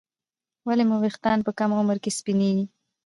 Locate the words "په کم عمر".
1.43-1.97